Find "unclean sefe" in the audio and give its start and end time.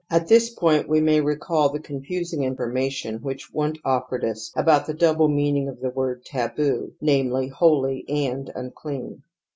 8.55-9.17